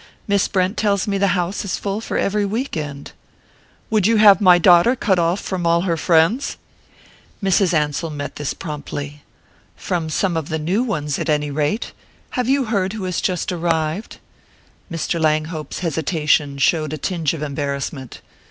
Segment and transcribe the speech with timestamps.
[0.27, 3.11] Miss Brent tells me the house is full for every week end."
[3.91, 6.57] "Would you have my daughter cut off from all her friends?"
[7.43, 7.71] Mrs.
[7.71, 9.21] Ansell met this promptly.
[9.75, 11.91] "From some of the new ones, at any rate!
[12.31, 14.17] Have you heard who has just arrived?"
[14.91, 15.19] Mr.
[15.21, 18.21] Langhope's hesitation showed a tinge of embarrassment.